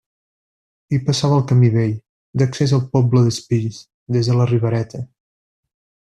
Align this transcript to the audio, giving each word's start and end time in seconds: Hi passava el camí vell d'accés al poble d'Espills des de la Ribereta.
Hi 0.95 0.99
passava 1.09 1.35
el 1.39 1.43
camí 1.51 1.69
vell 1.75 1.93
d'accés 2.43 2.73
al 2.77 2.81
poble 2.97 3.23
d'Espills 3.27 3.79
des 4.17 4.31
de 4.33 4.39
la 4.41 4.49
Ribereta. 4.55 5.05